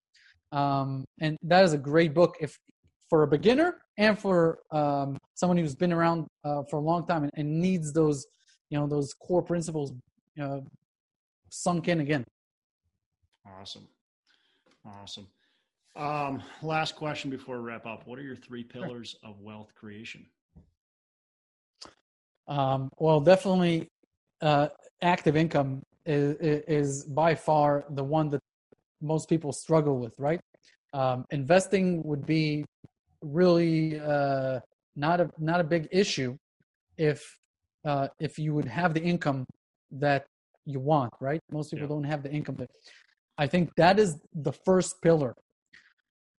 [0.51, 2.35] Um, and that is a great book.
[2.41, 2.57] If
[3.11, 7.23] for a beginner and for um, someone who's been around uh, for a long time
[7.23, 8.25] and, and, needs those,
[8.69, 9.91] you know, those core principles
[10.41, 10.59] uh,
[11.49, 12.23] sunk in again.
[13.45, 13.85] Awesome,
[14.85, 15.27] awesome.
[15.97, 19.29] Um, last question before we wrap up: What are your three pillars sure.
[19.29, 20.25] of wealth creation?
[22.47, 23.89] Um, well, definitely,
[24.41, 24.69] uh,
[25.01, 28.39] active income is, is by far the one that
[29.01, 30.13] most people struggle with.
[30.17, 30.39] Right,
[30.93, 32.63] um, investing would be
[33.21, 34.59] really uh,
[34.95, 36.35] not a not a big issue
[36.97, 37.23] if
[37.85, 39.45] uh, if you would have the income
[39.91, 40.25] that
[40.65, 41.39] you want, right?
[41.51, 41.89] Most people yeah.
[41.89, 42.55] don't have the income.
[42.55, 42.69] That,
[43.37, 45.33] I think that is the first pillar,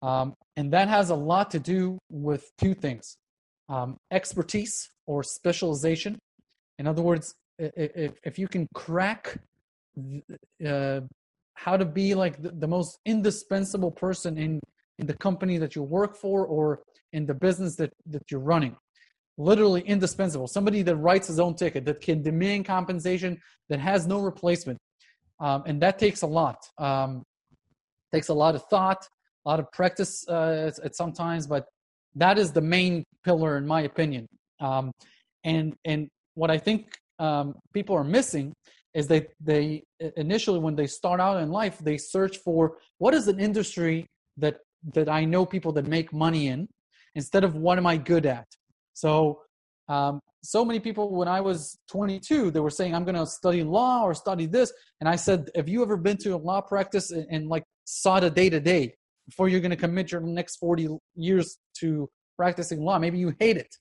[0.02, 3.16] um, and that has a lot to do with two things:
[3.68, 6.18] um, expertise or specialization.
[6.78, 9.38] In other words, if if you can crack
[10.66, 11.00] uh,
[11.54, 14.60] how to be like the, the most indispensable person in
[14.98, 16.82] in the company that you work for or
[17.12, 18.76] in the business that, that you're running.
[19.38, 20.46] literally indispensable.
[20.46, 24.78] Somebody that writes his own ticket, that can demand compensation, that has no replacement,
[25.40, 26.58] um, and that takes a lot.
[26.78, 27.22] Um,
[28.12, 29.06] takes a lot of thought,
[29.44, 31.64] a lot of practice uh, at, sometimes, but
[32.14, 34.26] that is the main pillar in my opinion.
[34.60, 34.92] Um,
[35.44, 38.52] and and what I think um, people are missing
[38.94, 39.82] is they they
[40.16, 44.56] initially when they start out in life they search for what is an industry that
[44.94, 46.68] that I know people that make money in
[47.14, 48.46] instead of what am I good at.
[48.94, 49.40] So
[49.88, 53.62] um, so many people when I was 22 they were saying I'm going to study
[53.62, 57.10] law or study this, and I said, have you ever been to a law practice
[57.10, 58.94] and, and like saw the day to day
[59.26, 62.98] before you're going to commit your next 40 years to practicing law?
[62.98, 63.74] Maybe you hate it.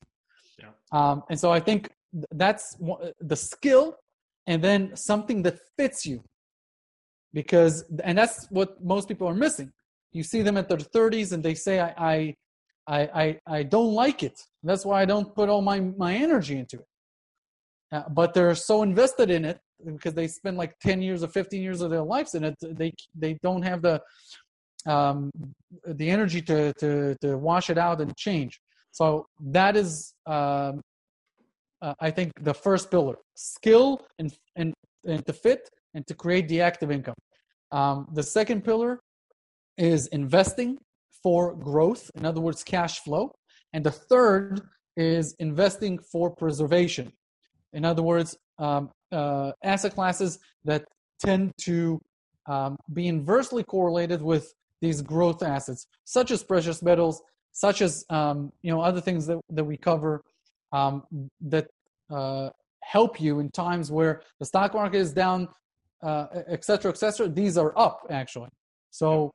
[0.59, 0.69] Yeah.
[0.91, 1.89] Um, and so I think
[2.31, 2.75] that's
[3.19, 3.95] the skill
[4.47, 6.23] and then something that fits you
[7.33, 9.71] because and that's what most people are missing
[10.13, 12.35] you see them at their 30s and they say i
[12.87, 14.37] i i i, don't like it.
[14.63, 16.87] That's why i don't put all my my energy into it.
[17.91, 21.61] Uh, but they're so invested in it because they spend like 10 years or 15
[21.61, 24.01] years of their lives in it they they don't have the
[24.85, 25.31] um
[25.85, 28.59] the energy to to to wash it out and change.
[28.91, 30.81] So that is um
[31.81, 34.73] uh, I think the first pillar skill and, and,
[35.05, 37.15] and to fit and to create the active income.
[37.71, 38.99] Um, the second pillar
[39.77, 40.77] is investing
[41.23, 43.31] for growth, in other words, cash flow.
[43.73, 44.61] And the third
[44.97, 47.11] is investing for preservation.
[47.73, 50.83] In other words, um, uh, asset classes that
[51.19, 51.99] tend to
[52.47, 58.51] um, be inversely correlated with these growth assets, such as precious metals, such as um,
[58.61, 60.21] you know other things that, that we cover
[60.73, 61.03] um,
[61.41, 61.67] that
[62.09, 62.49] uh,
[62.83, 65.47] help you in times where the stock market is down,
[66.03, 66.93] uh, etc.
[67.01, 67.35] et.
[67.35, 68.49] These are up actually.
[68.89, 69.31] So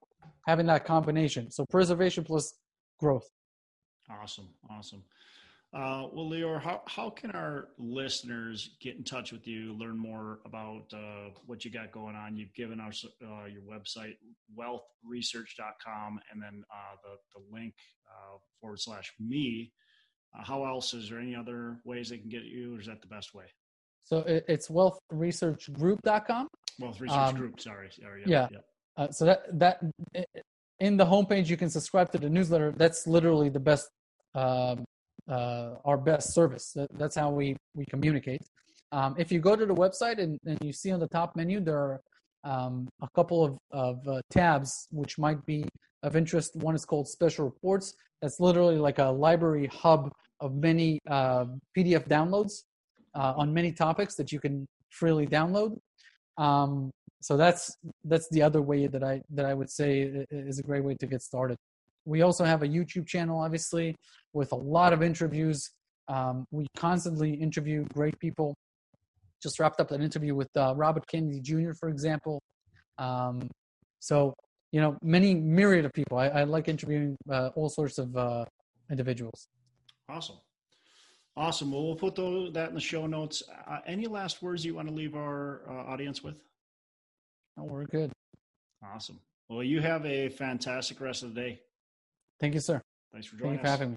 [0.47, 1.51] having that combination.
[1.51, 2.55] So preservation plus
[2.99, 3.29] growth.
[4.11, 4.49] Awesome.
[4.71, 5.03] Awesome.
[5.75, 10.39] Uh, well, Lior, how, how can our listeners get in touch with you, learn more
[10.47, 12.37] about uh, what you got going on?
[12.37, 14.15] You've given us uh, your website,
[14.57, 17.75] wealthresearch.com, and then uh, the, the link
[18.09, 19.73] uh, forward slash me
[20.37, 23.01] uh, how else is there any other ways they can get you, or is that
[23.01, 23.45] the best way?
[24.05, 26.49] So it's wealthresearchgroup.com.
[26.79, 27.61] Wealth Research um, Group.
[27.61, 28.23] Sorry, sorry.
[28.27, 28.49] Yeah.
[28.51, 28.59] yeah.
[28.97, 29.81] Uh, so that that
[30.81, 32.73] in the homepage you can subscribe to the newsletter.
[32.73, 33.89] That's literally the best,
[34.35, 34.77] uh,
[35.29, 36.73] uh, our best service.
[36.73, 38.43] That, that's how we we communicate.
[38.93, 41.61] Um, if you go to the website and, and you see on the top menu
[41.61, 42.01] there are
[42.45, 45.65] um, a couple of, of uh, tabs which might be
[46.03, 46.55] of interest.
[46.57, 47.95] One is called Special Reports.
[48.23, 52.63] That's literally like a library hub of many uh, PDF downloads
[53.15, 55.79] on many topics that you can freely download.
[56.39, 60.63] Um, so that's that's the other way that I that I would say is a
[60.63, 61.57] great way to get started.
[62.05, 63.97] We also have a YouTube channel, obviously,
[64.33, 65.71] with a lot of interviews.
[66.09, 68.55] Um, we constantly interview great people.
[69.43, 72.41] Just wrapped up an interview with uh, Robert Kennedy Jr., for example.
[72.99, 73.49] Um,
[73.99, 74.35] so
[74.73, 76.19] you know, many myriad of people.
[76.19, 78.45] I, I like interviewing uh, all sorts of uh,
[78.91, 79.49] individuals.
[80.09, 80.37] Awesome.
[81.37, 81.71] Awesome.
[81.71, 83.43] Well, we'll put those, that in the show notes.
[83.67, 86.43] Uh, any last words you want to leave our uh, audience with?
[87.57, 88.11] No, we're good.
[88.83, 89.21] Awesome.
[89.49, 91.61] Well, you have a fantastic rest of the day.
[92.41, 92.81] Thank you, sir.
[93.13, 93.97] Thanks for joining Thank you for having me.